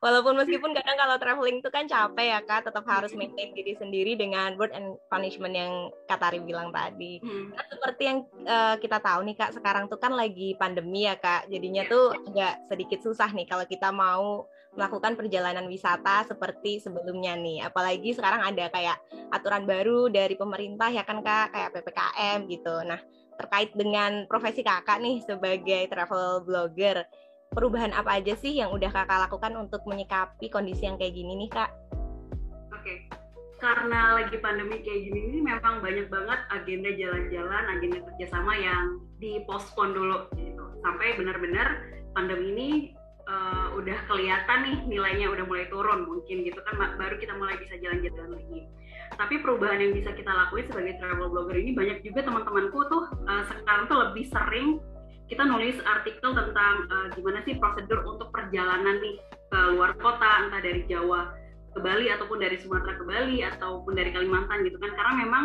Walaupun 0.00 0.32
meskipun 0.32 0.72
kadang 0.72 0.96
kalau 0.96 1.16
traveling 1.20 1.60
itu 1.60 1.68
kan 1.68 1.84
capek 1.84 2.32
ya 2.32 2.40
kak, 2.40 2.64
tetap 2.64 2.88
harus 2.88 3.12
maintain 3.12 3.52
diri 3.52 3.76
sendiri 3.76 4.16
dengan 4.16 4.56
word 4.56 4.72
and 4.72 4.96
punishment 5.12 5.52
yang 5.52 5.92
Katari 6.08 6.40
bilang 6.40 6.72
tadi. 6.72 7.20
Hmm. 7.20 7.52
Nah, 7.52 7.64
seperti 7.68 8.02
yang 8.08 8.18
uh, 8.48 8.80
kita 8.80 8.96
tahu 8.96 9.28
nih 9.28 9.36
kak, 9.36 9.52
sekarang 9.52 9.92
tuh 9.92 10.00
kan 10.00 10.16
lagi 10.16 10.56
pandemi 10.56 11.04
ya 11.04 11.20
kak, 11.20 11.52
jadinya 11.52 11.84
iya. 11.84 11.92
tuh 11.92 12.16
agak 12.16 12.54
sedikit 12.72 12.98
susah 13.04 13.28
nih 13.28 13.44
kalau 13.44 13.68
kita 13.68 13.92
mau 13.92 14.48
melakukan 14.72 15.20
perjalanan 15.20 15.68
wisata 15.68 16.24
seperti 16.24 16.80
sebelumnya 16.80 17.36
nih. 17.36 17.68
Apalagi 17.68 18.16
sekarang 18.16 18.40
ada 18.40 18.72
kayak 18.72 18.96
aturan 19.36 19.68
baru 19.68 20.08
dari 20.08 20.32
pemerintah 20.32 20.88
ya 20.88 21.04
kan 21.04 21.20
kak, 21.20 21.52
kayak 21.52 21.76
ppkm 21.76 22.48
gitu. 22.48 22.72
Nah 22.88 23.04
terkait 23.36 23.72
dengan 23.72 24.28
profesi 24.28 24.60
kakak 24.60 25.00
nih 25.00 25.24
sebagai 25.24 25.88
travel 25.88 26.44
blogger 26.44 27.04
perubahan 27.50 27.90
apa 27.90 28.22
aja 28.22 28.38
sih 28.38 28.54
yang 28.62 28.70
udah 28.70 28.90
kakak 28.94 29.26
lakukan 29.26 29.58
untuk 29.58 29.82
menyikapi 29.82 30.46
kondisi 30.46 30.86
yang 30.86 30.94
kayak 30.94 31.18
gini 31.18 31.34
nih 31.34 31.50
kak? 31.50 31.70
Oke, 32.70 32.78
okay. 32.78 32.96
karena 33.58 34.22
lagi 34.22 34.38
pandemi 34.38 34.78
kayak 34.80 35.10
gini 35.10 35.20
ini 35.34 35.38
memang 35.42 35.82
banyak 35.82 36.06
banget 36.06 36.40
agenda 36.54 36.90
jalan-jalan, 36.94 37.64
agenda 37.74 37.98
kerjasama 38.06 38.54
yang 38.54 39.02
dipospon 39.18 39.92
dulu 39.92 40.30
gitu. 40.38 40.64
Sampai 40.80 41.18
benar-benar 41.18 41.68
pandemi 42.14 42.46
ini 42.54 42.68
uh, 43.26 43.74
udah 43.74 43.98
kelihatan 44.06 44.58
nih 44.64 44.78
nilainya 44.86 45.26
udah 45.30 45.44
mulai 45.44 45.66
turun 45.68 46.06
mungkin 46.06 46.46
gitu 46.46 46.58
kan 46.70 46.78
baru 46.98 47.18
kita 47.18 47.34
mulai 47.34 47.58
bisa 47.58 47.78
jalan-jalan 47.78 48.34
lagi 48.34 48.66
tapi 49.18 49.36
perubahan 49.42 49.78
yang 49.78 49.92
bisa 49.92 50.16
kita 50.16 50.32
lakuin 50.32 50.64
sebagai 50.70 50.96
travel 50.96 51.28
blogger 51.28 51.58
ini 51.58 51.76
banyak 51.76 51.98
juga 52.00 52.24
teman-temanku 52.24 52.78
tuh 52.88 53.04
uh, 53.28 53.42
sekarang 53.46 53.84
tuh 53.90 53.98
lebih 54.08 54.24
sering 54.32 54.68
kita 55.30 55.46
nulis 55.46 55.78
artikel 55.86 56.34
tentang 56.34 56.74
uh, 56.90 57.06
gimana 57.14 57.38
sih 57.46 57.54
prosedur 57.62 58.02
untuk 58.02 58.34
perjalanan 58.34 58.98
nih 58.98 59.16
ke 59.50 59.60
luar 59.78 59.94
kota 60.02 60.46
entah 60.46 60.58
dari 60.58 60.82
Jawa 60.90 61.30
ke 61.70 61.78
Bali 61.78 62.10
ataupun 62.10 62.42
dari 62.42 62.58
Sumatera 62.58 62.98
ke 62.98 63.04
Bali 63.06 63.46
ataupun 63.46 63.94
dari 63.94 64.10
Kalimantan 64.10 64.66
gitu 64.66 64.76
kan 64.82 64.90
karena 64.98 65.12
memang 65.22 65.44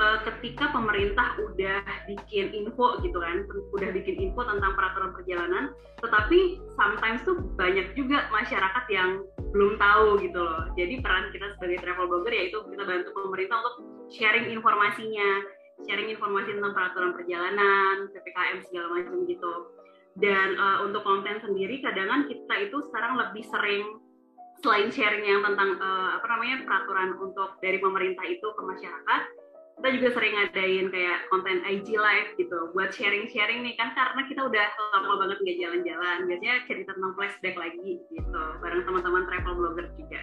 uh, 0.00 0.18
ketika 0.28 0.68
pemerintah 0.72 1.36
udah 1.40 1.80
bikin 2.08 2.52
info 2.52 3.00
gitu 3.00 3.16
kan, 3.16 3.44
udah 3.72 3.88
bikin 3.92 4.20
info 4.20 4.44
tentang 4.44 4.72
peraturan 4.76 5.16
perjalanan, 5.16 5.72
tetapi 6.00 6.60
sometimes 6.76 7.24
tuh 7.24 7.40
banyak 7.56 7.92
juga 7.96 8.28
masyarakat 8.32 8.84
yang 8.92 9.24
belum 9.52 9.80
tahu 9.80 10.20
gitu 10.20 10.36
loh. 10.36 10.68
Jadi 10.76 11.00
peran 11.00 11.32
kita 11.32 11.56
sebagai 11.56 11.80
travel 11.80 12.06
blogger 12.08 12.32
yaitu 12.34 12.60
kita 12.68 12.84
bantu 12.84 13.10
pemerintah 13.16 13.56
untuk 13.64 13.76
sharing 14.12 14.52
informasinya, 14.52 15.30
sharing 15.84 16.08
informasi 16.08 16.56
tentang 16.56 16.72
peraturan 16.72 17.12
perjalanan, 17.12 18.08
ppkm 18.08 18.58
segala 18.64 18.86
macam 18.96 19.28
gitu. 19.28 19.54
Dan 20.16 20.56
uh, 20.56 20.88
untuk 20.88 21.04
konten 21.04 21.36
sendiri, 21.44 21.84
kadang 21.84 22.24
kita 22.24 22.54
itu 22.64 22.80
sekarang 22.88 23.20
lebih 23.20 23.44
sering 23.52 24.00
selain 24.64 24.88
sharing 24.88 25.20
yang 25.20 25.44
tentang 25.44 25.76
uh, 25.76 26.16
apa 26.16 26.26
namanya 26.32 26.64
peraturan 26.64 27.20
untuk 27.20 27.60
dari 27.60 27.76
pemerintah 27.76 28.24
itu 28.24 28.48
ke 28.56 28.62
masyarakat, 28.64 29.22
kita 29.76 29.88
juga 30.00 30.08
sering 30.16 30.32
ngadain 30.40 30.86
kayak 30.88 31.18
konten 31.28 31.60
IG 31.68 31.92
live 31.92 32.30
gitu 32.40 32.72
buat 32.72 32.96
sharing-sharing 32.96 33.60
nih 33.60 33.76
kan 33.76 33.92
karena 33.92 34.24
kita 34.24 34.40
udah 34.48 34.66
lama 34.96 35.14
banget 35.20 35.36
nggak 35.44 35.58
jalan-jalan 35.60 36.16
biasanya 36.24 36.56
cerita 36.64 36.90
tentang 36.96 37.12
flashback 37.12 37.56
lagi 37.60 38.00
gitu 38.08 38.42
bareng 38.64 38.88
teman-teman 38.88 39.28
travel 39.28 39.52
blogger 39.60 39.86
juga 40.00 40.20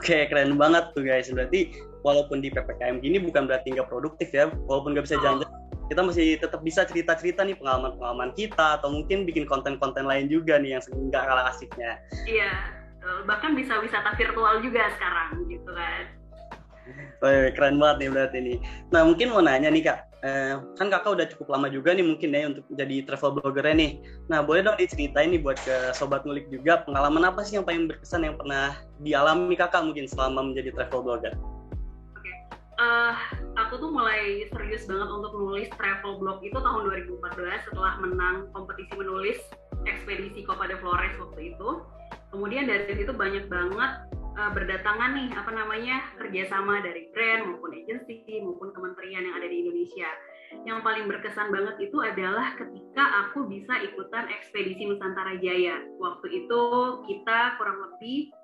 Oke, 0.00 0.24
keren 0.32 0.56
banget 0.56 0.96
tuh 0.96 1.04
guys. 1.04 1.28
Berarti 1.28 1.76
walaupun 2.00 2.40
di 2.40 2.48
PPKM 2.48 3.04
gini 3.04 3.20
bukan 3.20 3.44
berarti 3.44 3.76
nggak 3.76 3.92
produktif 3.92 4.32
ya. 4.32 4.48
Walaupun 4.64 4.96
nggak 4.96 5.04
bisa 5.04 5.20
oh. 5.20 5.22
jalan-jalan, 5.22 5.60
kita 5.92 6.00
masih 6.00 6.26
tetap 6.40 6.64
bisa 6.64 6.88
cerita-cerita 6.88 7.44
nih 7.44 7.52
pengalaman-pengalaman 7.60 8.32
kita 8.32 8.80
atau 8.80 8.88
mungkin 8.88 9.28
bikin 9.28 9.44
konten-konten 9.44 10.08
lain 10.08 10.32
juga 10.32 10.56
nih 10.56 10.80
yang 10.80 10.82
nggak 10.88 11.20
kalah 11.20 11.52
asiknya. 11.52 12.00
Iya, 12.24 12.80
bahkan 13.28 13.52
bisa 13.52 13.76
wisata 13.76 14.16
virtual 14.16 14.64
juga 14.64 14.88
sekarang 14.96 15.44
gitu 15.52 15.68
kan. 15.68 16.02
Oh, 17.20 17.52
keren 17.52 17.76
banget 17.76 17.96
nih 18.00 18.08
berarti 18.08 18.36
ini. 18.40 18.54
Nah 18.88 19.04
mungkin 19.04 19.36
mau 19.36 19.44
nanya 19.44 19.68
nih 19.68 19.84
kak, 19.84 20.09
eh, 20.20 20.54
kan 20.76 20.86
kakak 20.92 21.16
udah 21.16 21.26
cukup 21.32 21.56
lama 21.56 21.72
juga 21.72 21.96
nih 21.96 22.04
mungkin 22.04 22.30
ya 22.32 22.48
untuk 22.52 22.64
jadi 22.72 22.96
travel 23.08 23.40
blogger 23.40 23.66
nih. 23.72 24.00
Nah 24.28 24.44
boleh 24.44 24.64
dong 24.64 24.76
diceritain 24.76 25.32
nih 25.32 25.40
buat 25.40 25.56
ke 25.60 25.96
sobat 25.96 26.24
ngulik 26.28 26.48
juga 26.52 26.84
pengalaman 26.84 27.24
apa 27.28 27.40
sih 27.44 27.56
yang 27.56 27.64
paling 27.64 27.88
berkesan 27.88 28.24
yang 28.24 28.36
pernah 28.36 28.76
dialami 29.00 29.56
kakak 29.56 29.84
mungkin 29.84 30.04
selama 30.04 30.52
menjadi 30.52 30.76
travel 30.76 31.00
blogger? 31.04 31.34
Oke, 32.16 32.32
uh, 32.76 33.16
aku 33.56 33.80
tuh 33.80 33.90
mulai 33.92 34.44
serius 34.52 34.84
banget 34.84 35.08
untuk 35.08 35.32
menulis 35.32 35.68
travel 35.80 36.20
blog 36.20 36.38
itu 36.44 36.56
tahun 36.56 36.80
2014 37.08 37.68
setelah 37.72 37.92
menang 38.00 38.36
kompetisi 38.52 38.92
menulis 38.96 39.38
ekspedisi 39.88 40.44
Copa 40.44 40.68
de 40.68 40.76
Flores 40.80 41.16
waktu 41.16 41.56
itu. 41.56 41.80
Kemudian 42.30 42.70
dari 42.70 42.94
situ 42.94 43.10
banyak 43.10 43.50
banget 43.50 43.92
uh, 44.36 44.50
berdatangan 44.54 45.16
nih 45.16 45.30
apa 45.34 45.50
namanya 45.50 45.96
kerjasama 46.18 46.82
dari 46.84 47.10
brand 47.10 47.50
maupun 47.50 47.74
agensi 47.74 48.22
maupun 48.42 48.70
kementerian 48.74 49.26
yang 49.26 49.34
ada 49.38 49.48
di 49.48 49.56
Indonesia. 49.66 50.10
Yang 50.66 50.78
paling 50.82 51.04
berkesan 51.06 51.48
banget 51.54 51.76
itu 51.78 51.98
adalah 52.02 52.58
ketika 52.58 53.04
aku 53.26 53.46
bisa 53.46 53.78
ikutan 53.86 54.26
ekspedisi 54.30 54.82
Nusantara 54.86 55.38
Jaya. 55.38 55.78
Waktu 56.02 56.26
itu 56.44 56.62
kita 57.06 57.54
kurang 57.54 57.78
lebih 57.86 58.34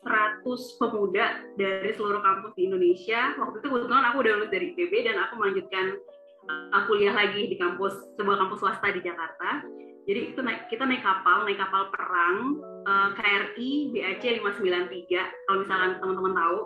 100 0.00 0.80
pemuda 0.80 1.44
dari 1.60 1.92
seluruh 1.92 2.24
kampus 2.24 2.56
di 2.56 2.64
Indonesia. 2.64 3.36
Waktu 3.36 3.60
itu 3.60 3.66
kebetulan 3.68 4.04
aku 4.08 4.16
udah 4.24 4.32
lulus 4.40 4.52
dari 4.52 4.72
IPB 4.72 4.92
dan 5.04 5.20
aku 5.28 5.36
melanjutkan 5.36 6.00
uh, 6.48 6.82
kuliah 6.88 7.12
lagi 7.12 7.52
di 7.52 7.56
kampus 7.60 7.92
sebuah 8.16 8.40
kampus 8.40 8.58
swasta 8.64 8.88
di 8.96 9.04
Jakarta 9.04 9.60
jadi 10.10 10.34
itu 10.34 10.42
naik, 10.42 10.66
kita 10.66 10.82
naik 10.82 11.06
kapal, 11.06 11.46
naik 11.46 11.62
kapal 11.62 11.86
perang 11.94 12.58
uh, 12.82 13.14
KRI 13.14 13.94
BAC 13.94 14.42
593. 14.42 15.06
Kalau 15.46 15.58
misalkan 15.62 16.02
teman-teman 16.02 16.34
tahu, 16.34 16.58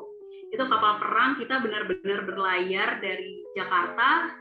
itu 0.48 0.64
kapal 0.64 0.92
perang 0.96 1.36
kita 1.36 1.60
benar-benar 1.60 2.24
berlayar 2.24 3.04
dari 3.04 3.44
Jakarta 3.52 4.32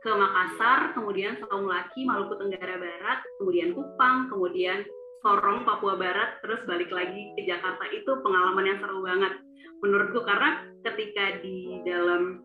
ke 0.00 0.08
Makassar, 0.08 0.96
kemudian 0.96 1.36
Saung-Laki, 1.44 2.08
Maluku 2.08 2.40
Tenggara 2.40 2.80
Barat, 2.80 3.20
kemudian 3.36 3.76
Kupang, 3.76 4.32
kemudian 4.32 4.80
Sorong, 5.20 5.68
Papua 5.68 6.00
Barat, 6.00 6.40
terus 6.40 6.64
balik 6.64 6.88
lagi 6.88 7.28
ke 7.36 7.44
Jakarta. 7.44 7.84
Itu 7.92 8.16
pengalaman 8.24 8.64
yang 8.64 8.80
seru 8.80 9.04
banget 9.04 9.44
menurutku 9.84 10.24
karena 10.24 10.64
ketika 10.88 11.44
di 11.44 11.84
dalam 11.84 12.40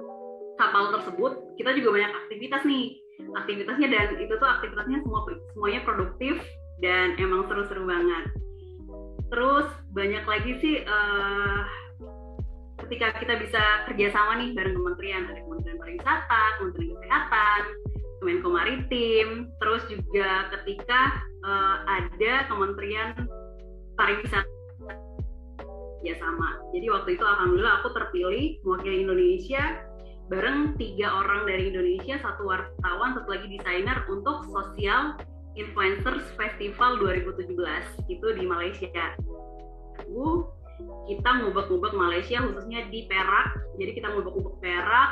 kapal 0.59 0.99
tersebut 0.99 1.55
kita 1.55 1.71
juga 1.79 1.95
banyak 1.95 2.11
aktivitas 2.11 2.61
nih 2.67 3.02
aktivitasnya 3.31 3.87
dan 3.89 4.07
itu 4.19 4.33
tuh 4.37 4.49
aktivitasnya 4.49 4.99
semua 5.03 5.25
semuanya 5.55 5.81
produktif 5.87 6.35
dan 6.83 7.15
emang 7.17 7.47
seru-seru 7.47 7.87
banget. 7.87 8.25
Terus 9.31 9.67
banyak 9.95 10.25
lagi 10.27 10.51
sih 10.61 10.75
uh, 10.85 11.59
ketika 12.85 13.15
kita 13.17 13.33
bisa 13.41 13.63
kerjasama 13.89 14.43
nih 14.43 14.53
bareng 14.53 14.75
kementerian, 14.77 15.25
ada 15.31 15.41
Kementerian 15.41 15.79
Pariwisata, 15.79 16.43
Kementerian 16.59 16.93
Kesehatan, 16.99 17.61
Kemenko 18.21 18.49
Maritim, 18.51 19.27
terus 19.57 19.83
juga 19.89 20.51
ketika 20.59 21.17
uh, 21.47 21.77
ada 21.87 22.45
Kementerian 22.51 23.09
Pariwisata 23.97 24.53
ya 26.03 26.19
sama. 26.19 26.59
Jadi 26.75 26.91
waktu 26.91 27.09
itu 27.15 27.23
alhamdulillah 27.23 27.79
aku 27.79 27.95
terpilih 27.95 28.59
mewakili 28.67 29.07
Indonesia 29.07 29.63
bareng 30.31 30.79
tiga 30.79 31.11
orang 31.23 31.43
dari 31.43 31.73
Indonesia, 31.73 32.15
satu 32.23 32.47
wartawan, 32.47 33.15
satu 33.17 33.27
lagi 33.27 33.47
desainer 33.51 34.07
untuk 34.07 34.47
Social 34.47 35.19
Influencers 35.53 36.25
Festival 36.39 36.97
2017 37.01 37.53
itu 38.09 38.27
di 38.33 38.43
Malaysia. 38.47 39.13
Uh, 40.09 40.47
kita 41.05 41.29
ngubek-ngubek 41.43 41.93
Malaysia 41.93 42.41
khususnya 42.41 42.87
di 42.89 43.05
Perak. 43.05 43.53
Jadi 43.77 43.91
kita 43.99 44.07
ngubek-ngubek 44.15 44.57
Perak 44.63 45.09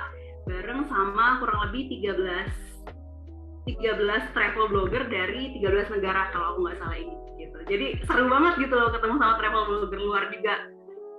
bareng 0.50 0.89
sama 0.89 1.38
kurang 1.38 1.70
lebih 1.70 2.01
13 2.01 2.72
13 3.62 4.34
travel 4.34 4.65
blogger 4.74 5.06
dari 5.06 5.53
13 5.62 5.94
negara 6.01 6.34
kalau 6.34 6.58
aku 6.58 6.60
nggak 6.65 6.77
salah 6.82 6.98
ini 6.98 7.15
gitu. 7.38 7.58
Jadi 7.70 7.86
seru 8.10 8.25
banget 8.25 8.53
gitu 8.65 8.74
loh 8.74 8.89
ketemu 8.89 9.15
sama 9.22 9.34
travel 9.38 9.63
blogger 9.70 10.00
luar 10.01 10.24
juga 10.34 10.56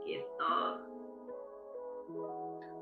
gitu. 0.03 0.55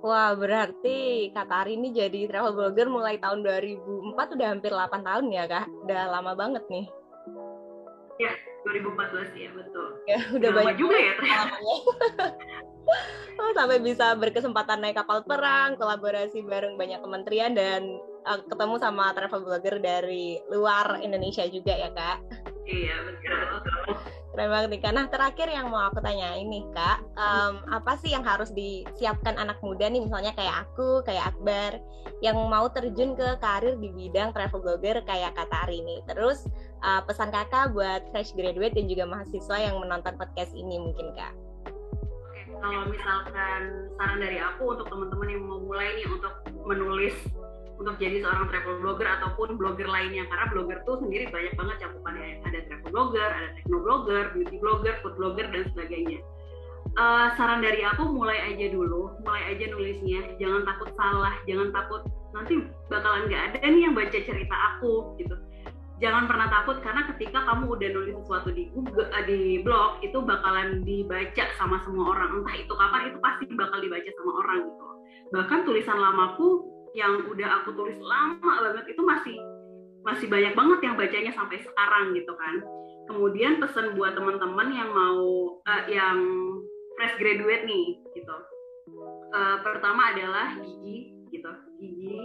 Wah, 0.00 0.33
berarti 0.33 1.28
Kak 1.37 1.52
Tari 1.52 1.76
ini 1.76 1.92
jadi 1.92 2.25
travel 2.25 2.57
blogger 2.57 2.88
mulai 2.88 3.21
tahun 3.21 3.45
2004 3.45 4.33
udah 4.33 4.49
hampir 4.49 4.73
8 4.73 5.04
tahun 5.04 5.28
ya, 5.28 5.45
Kak? 5.45 5.69
Udah 5.85 6.02
lama 6.09 6.33
banget 6.33 6.64
nih. 6.73 6.88
Ya, 8.16 8.33
2014 8.64 9.37
ya, 9.37 9.50
betul. 9.52 9.88
Ya, 10.09 10.19
udah 10.33 10.50
lama 10.57 10.59
banyak 10.64 10.76
juga 10.80 10.97
ya. 10.97 11.14
oh, 13.45 13.52
sampai 13.52 13.85
bisa 13.85 14.16
berkesempatan 14.16 14.80
naik 14.80 15.04
kapal 15.04 15.21
perang, 15.21 15.76
kolaborasi 15.76 16.49
bareng 16.49 16.80
banyak 16.80 17.04
kementerian 17.04 17.52
dan 17.52 17.85
uh, 18.25 18.40
ketemu 18.49 18.80
sama 18.80 19.12
travel 19.12 19.45
blogger 19.45 19.85
dari 19.85 20.40
luar 20.49 20.97
Indonesia 21.04 21.45
juga 21.45 21.76
ya, 21.76 21.92
Kak? 21.92 22.16
Iya, 22.64 22.97
betul. 23.04 24.16
Keren 24.31 24.47
banget 24.47 24.69
nih. 24.71 24.81
Nah 24.95 25.07
terakhir 25.11 25.51
yang 25.51 25.75
mau 25.75 25.91
aku 25.91 25.99
tanya 25.99 26.39
ini 26.39 26.63
Kak, 26.71 27.03
um, 27.19 27.67
apa 27.67 27.99
sih 27.99 28.15
yang 28.15 28.23
harus 28.23 28.55
disiapkan 28.55 29.35
anak 29.35 29.59
muda 29.59 29.91
nih 29.91 30.07
misalnya 30.07 30.31
kayak 30.39 30.71
aku, 30.71 31.03
kayak 31.03 31.35
Akbar, 31.35 31.83
yang 32.23 32.39
mau 32.47 32.71
terjun 32.71 33.19
ke 33.19 33.29
karir 33.43 33.75
di 33.83 33.91
bidang 33.91 34.31
travel 34.31 34.63
blogger 34.63 35.03
kayak 35.03 35.35
Kak 35.35 35.51
Tari 35.51 35.83
nih. 35.83 35.99
Terus 36.07 36.47
uh, 36.87 37.03
pesan 37.03 37.35
kakak 37.35 37.75
buat 37.75 38.07
fresh 38.15 38.31
graduate 38.39 38.79
dan 38.79 38.87
juga 38.87 39.03
mahasiswa 39.11 39.57
yang 39.59 39.83
menonton 39.83 40.15
podcast 40.15 40.55
ini 40.55 40.79
mungkin 40.79 41.11
Kak. 41.19 41.35
Oke, 42.31 42.41
kalau 42.63 42.87
misalkan 42.87 43.91
saran 43.99 44.19
dari 44.23 44.39
aku 44.39 44.79
untuk 44.79 44.87
teman-teman 44.87 45.27
yang 45.27 45.43
mau 45.43 45.59
mulai 45.59 45.91
nih 45.99 46.07
untuk 46.07 46.35
menulis 46.63 47.19
untuk 47.81 47.97
jadi 47.97 48.21
seorang 48.21 48.53
travel 48.53 48.77
blogger 48.85 49.09
ataupun 49.09 49.57
blogger 49.57 49.89
lainnya 49.89 50.29
karena 50.29 50.53
blogger 50.53 50.79
tuh 50.85 51.01
sendiri 51.01 51.33
banyak 51.33 51.57
banget 51.57 51.77
cakupannya 51.89 52.45
ada 52.45 52.59
travel 52.69 52.91
blogger, 52.93 53.29
ada 53.33 53.49
techno 53.57 53.79
blogger, 53.81 54.25
beauty 54.37 54.57
blogger, 54.61 54.95
food 55.01 55.17
blogger 55.17 55.49
dan 55.49 55.65
sebagainya. 55.73 56.21
Uh, 57.01 57.33
saran 57.39 57.65
dari 57.65 57.81
aku 57.87 58.13
mulai 58.13 58.37
aja 58.53 58.67
dulu, 58.69 59.15
mulai 59.25 59.57
aja 59.57 59.65
nulisnya, 59.73 60.37
jangan 60.37 60.69
takut 60.69 60.91
salah, 60.99 61.33
jangan 61.49 61.73
takut 61.73 62.03
nanti 62.37 62.55
bakalan 62.93 63.27
nggak 63.27 63.43
ada 63.55 63.59
nih 63.65 63.83
yang 63.89 63.95
baca 63.97 64.19
cerita 64.21 64.57
aku 64.77 65.17
gitu. 65.17 65.33
Jangan 66.01 66.29
pernah 66.29 66.49
takut 66.49 66.81
karena 66.81 67.05
ketika 67.13 67.45
kamu 67.45 67.77
udah 67.77 67.89
nulis 67.93 68.15
sesuatu 68.25 68.49
di 68.53 68.69
Google, 68.77 69.09
uh, 69.09 69.25
di 69.25 69.65
blog 69.65 70.05
itu 70.05 70.21
bakalan 70.21 70.85
dibaca 70.85 71.45
sama 71.57 71.81
semua 71.89 72.13
orang. 72.13 72.45
Entah 72.45 72.57
itu 72.61 72.73
kapan 72.77 73.09
itu 73.09 73.19
pasti 73.25 73.45
bakal 73.57 73.79
dibaca 73.81 74.11
sama 74.21 74.33
orang 74.45 74.59
gitu. 74.69 74.85
Bahkan 75.31 75.59
tulisan 75.63 75.99
lamaku 76.01 76.80
yang 76.97 77.30
udah 77.30 77.62
aku 77.62 77.75
tulis 77.75 77.99
lama 78.02 78.52
banget 78.70 78.94
itu 78.94 79.02
masih 79.04 79.37
masih 80.00 80.26
banyak 80.32 80.56
banget 80.56 80.80
yang 80.80 80.94
bacanya 80.97 81.32
sampai 81.37 81.61
sekarang 81.61 82.16
gitu 82.16 82.32
kan. 82.35 82.64
Kemudian 83.11 83.59
pesan 83.59 83.99
buat 83.99 84.14
teman-teman 84.14 84.68
yang 84.73 84.90
mau 84.90 85.59
uh, 85.61 85.85
yang 85.90 86.18
fresh 86.97 87.16
graduate 87.20 87.66
nih 87.66 87.99
gitu. 88.16 88.37
Uh, 89.30 89.61
pertama 89.62 90.14
adalah 90.14 90.56
gigi 90.62 91.14
gitu. 91.30 91.50
Gigi 91.78 92.23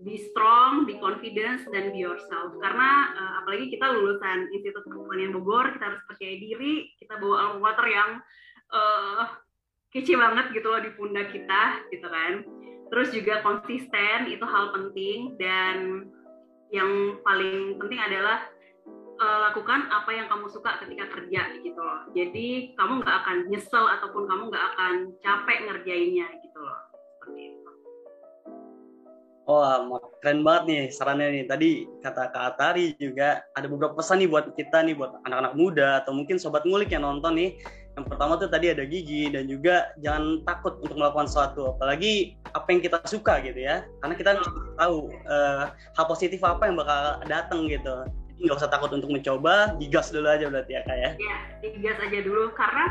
be 0.00 0.16
strong, 0.16 0.88
be 0.88 0.96
confident, 0.96 1.60
dan 1.68 1.92
be 1.92 2.00
yourself. 2.00 2.56
Karena 2.56 3.12
uh, 3.12 3.32
apalagi 3.44 3.68
kita 3.68 3.92
lulusan 3.92 4.48
Institut 4.48 4.84
Pertanian 4.88 5.36
Bogor, 5.36 5.76
kita 5.76 5.92
harus 5.92 6.02
percaya 6.08 6.34
diri, 6.40 6.88
kita 6.96 7.20
bawa 7.20 7.36
alma 7.52 7.70
mater 7.70 7.86
yang 7.92 8.10
uh, 8.72 9.28
kece 9.90 10.14
banget 10.14 10.54
gitu 10.54 10.66
loh 10.70 10.80
di 10.82 10.90
pundak 10.94 11.34
kita, 11.34 11.62
gitu 11.90 12.06
kan. 12.06 12.46
Terus 12.90 13.08
juga 13.14 13.42
konsisten, 13.46 14.26
itu 14.26 14.42
hal 14.42 14.74
penting, 14.74 15.38
dan 15.38 16.06
yang 16.70 17.18
paling 17.22 17.78
penting 17.78 17.98
adalah 17.98 18.46
uh, 19.18 19.38
lakukan 19.50 19.90
apa 19.90 20.10
yang 20.14 20.26
kamu 20.30 20.46
suka 20.50 20.78
ketika 20.82 21.06
kerja 21.10 21.42
gitu 21.62 21.78
loh. 21.78 22.06
Jadi 22.14 22.74
kamu 22.78 23.02
nggak 23.02 23.16
akan 23.26 23.36
nyesel 23.50 23.84
ataupun 23.98 24.26
kamu 24.26 24.42
nggak 24.50 24.66
akan 24.74 24.94
capek 25.22 25.58
ngerjainnya 25.66 26.26
gitu 26.42 26.58
loh. 26.62 26.80
Wah, 29.50 29.82
keren 30.22 30.46
banget 30.46 30.62
nih 30.70 30.82
sarannya 30.94 31.42
nih. 31.42 31.44
Tadi 31.50 31.70
kata 31.98 32.30
Kak 32.30 32.54
Atari 32.54 32.94
juga 33.02 33.42
ada 33.50 33.66
beberapa 33.66 33.98
pesan 33.98 34.22
nih 34.22 34.30
buat 34.30 34.46
kita 34.54 34.86
nih, 34.86 34.94
buat 34.94 35.26
anak-anak 35.26 35.58
muda 35.58 35.88
atau 36.06 36.14
mungkin 36.14 36.38
sobat 36.38 36.62
ngulik 36.62 36.94
yang 36.94 37.02
nonton 37.02 37.34
nih. 37.34 37.58
Yang 37.98 38.06
pertama 38.06 38.38
tuh 38.38 38.48
tadi 38.48 38.70
ada 38.70 38.86
gigi 38.86 39.28
dan 39.28 39.50
juga 39.50 39.90
jangan 39.98 40.46
takut 40.46 40.78
untuk 40.80 40.96
melakukan 40.96 41.26
sesuatu, 41.26 41.74
apalagi 41.74 42.38
apa 42.54 42.66
yang 42.70 42.80
kita 42.80 42.96
suka 43.04 43.42
gitu 43.42 43.60
ya. 43.60 43.82
Karena 44.00 44.14
kita 44.14 44.30
tahu 44.78 45.10
uh, 45.26 45.74
hal 45.74 46.06
positif 46.06 46.40
apa 46.46 46.70
yang 46.70 46.78
bakal 46.78 47.18
datang 47.26 47.66
gitu. 47.66 48.06
Jadi 48.40 48.40
nggak 48.48 48.56
usah 48.56 48.72
takut 48.72 48.88
untuk 48.94 49.12
mencoba, 49.12 49.76
digas 49.76 50.08
dulu 50.08 50.30
aja 50.30 50.48
berarti 50.48 50.72
ya 50.72 50.82
kak 50.86 50.96
ya. 50.96 51.10
Iya, 51.18 51.36
digas 51.60 51.98
aja 52.00 52.18
dulu 52.24 52.54
karena 52.56 52.84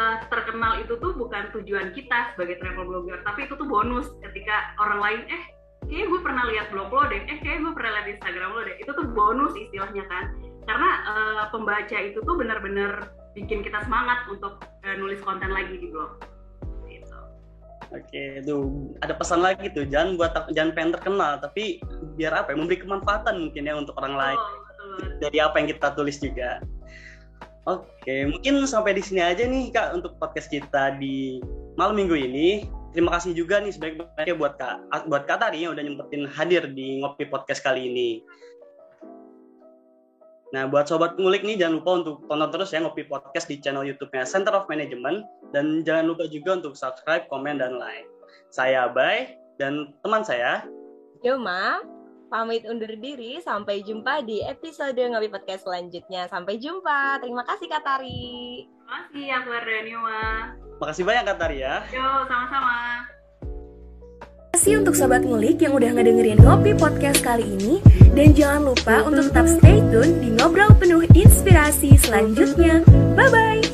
uh, 0.00 0.16
terkenal 0.32 0.72
itu 0.80 0.94
tuh 1.04 1.12
bukan 1.18 1.52
tujuan 1.52 1.92
kita 1.92 2.32
sebagai 2.32 2.56
travel 2.64 2.88
blogger, 2.88 3.20
tapi 3.28 3.44
itu 3.44 3.60
tuh 3.60 3.68
bonus 3.68 4.08
ketika 4.24 4.72
orang 4.80 5.04
lain 5.04 5.20
eh 5.28 5.42
kayaknya 5.84 6.06
gue 6.08 6.20
pernah 6.24 6.44
lihat 6.48 6.66
blog 6.72 6.90
lo 6.90 7.04
deh, 7.12 7.20
eh 7.28 7.38
kayaknya 7.44 7.60
gue 7.68 7.74
pernah 7.76 7.92
lihat 7.98 8.06
Instagram 8.18 8.50
lo 8.56 8.60
deh. 8.64 8.76
Itu 8.80 8.90
tuh 8.96 9.06
bonus 9.12 9.52
istilahnya 9.58 10.04
kan. 10.08 10.24
Karena 10.64 10.90
uh, 11.06 11.42
pembaca 11.52 11.98
itu 12.00 12.18
tuh 12.24 12.34
benar-benar 12.40 13.12
bikin 13.36 13.60
kita 13.60 13.84
semangat 13.84 14.24
untuk 14.32 14.64
uh, 14.64 14.94
nulis 14.96 15.20
konten 15.20 15.52
lagi 15.52 15.76
di 15.76 15.92
blog. 15.92 16.24
Gitu. 16.88 17.18
Oke, 17.92 18.40
tuh 18.42 18.96
ada 19.04 19.12
pesan 19.12 19.44
lagi 19.44 19.68
tuh, 19.70 19.84
jangan 19.84 20.16
buat 20.16 20.32
jangan 20.56 20.72
pengen 20.72 20.92
terkenal, 20.96 21.32
tapi 21.38 21.78
biar 22.16 22.32
apa 22.32 22.50
ya, 22.50 22.56
memberi 22.56 22.80
kemanfaatan 22.80 23.46
mungkin 23.46 23.68
ya 23.68 23.76
untuk 23.76 23.94
orang 24.00 24.16
lain. 24.16 24.40
Oh, 24.40 24.50
betul. 24.64 24.96
Dari 25.28 25.38
apa 25.44 25.54
yang 25.60 25.68
kita 25.70 25.92
tulis 25.92 26.16
juga. 26.18 26.64
Oke, 27.66 28.30
mungkin 28.30 28.62
sampai 28.64 28.94
di 28.94 29.02
sini 29.02 29.20
aja 29.20 29.42
nih 29.42 29.74
Kak 29.74 29.98
untuk 29.98 30.14
podcast 30.22 30.46
kita 30.46 30.96
di 31.02 31.42
malam 31.74 31.98
minggu 31.98 32.14
ini 32.14 32.70
terima 32.94 33.12
kasih 33.18 33.36
juga 33.36 33.58
nih 33.58 33.74
sebaik-baiknya 33.74 34.38
buat 34.38 34.54
Kak 34.54 35.04
buat 35.10 35.26
Kak 35.26 35.42
Tari 35.42 35.66
yang 35.66 35.74
udah 35.74 35.82
nyempetin 35.82 36.30
hadir 36.30 36.62
di 36.70 37.02
Ngopi 37.02 37.26
Podcast 37.26 37.60
kali 37.66 37.90
ini. 37.90 38.22
Nah, 40.54 40.70
buat 40.70 40.86
sobat 40.86 41.18
ngulik 41.18 41.42
nih 41.42 41.58
jangan 41.58 41.82
lupa 41.82 41.90
untuk 42.04 42.16
tonton 42.30 42.50
terus 42.54 42.70
ya 42.70 42.78
Ngopi 42.78 43.10
Podcast 43.10 43.50
di 43.50 43.58
channel 43.58 43.82
YouTube-nya 43.82 44.22
Center 44.22 44.54
of 44.54 44.70
Management 44.70 45.26
dan 45.50 45.82
jangan 45.82 46.06
lupa 46.06 46.30
juga 46.30 46.62
untuk 46.62 46.78
subscribe, 46.78 47.26
komen 47.26 47.58
dan 47.58 47.78
like. 47.82 48.06
Saya 48.54 48.86
Bay 48.86 49.34
dan 49.58 49.90
teman 50.06 50.22
saya 50.22 50.62
Yoma 51.24 51.82
pamit 52.26 52.66
undur 52.66 52.90
diri 52.98 53.38
sampai 53.38 53.82
jumpa 53.82 54.22
di 54.26 54.42
episode 54.42 54.98
Ngopi 54.98 55.30
Podcast 55.30 55.66
selanjutnya. 55.66 56.26
Sampai 56.30 56.58
jumpa. 56.58 57.22
Terima 57.22 57.42
kasih 57.46 57.66
Kak 57.70 57.82
Tari. 57.82 58.66
Terima 58.66 58.86
kasih 58.86 59.26
Akbar 59.42 59.62
dan 59.62 59.86
Yoma. 59.86 60.22
Makasih 60.82 61.04
banyak 61.06 61.24
Kak 61.26 61.38
Tari 61.38 61.56
ya. 61.62 61.82
Yo, 61.90 62.06
sama-sama. 62.26 63.15
Kasih 64.66 64.82
untuk 64.82 64.98
Sobat 64.98 65.22
Ngulik 65.22 65.62
yang 65.62 65.78
udah 65.78 65.94
ngedengerin 65.94 66.42
Ngopi 66.42 66.74
Podcast 66.74 67.22
kali 67.22 67.46
ini. 67.46 67.78
Dan 68.18 68.34
jangan 68.34 68.74
lupa 68.74 69.06
untuk 69.06 69.30
tetap 69.30 69.46
stay 69.46 69.78
tune 69.94 70.18
di 70.18 70.34
Ngobrol 70.34 70.74
Penuh 70.74 71.06
Inspirasi 71.14 71.94
selanjutnya. 71.94 72.82
Bye-bye! 73.14 73.65